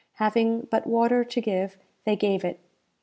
[0.13, 2.59] Having but water to give, they gave it.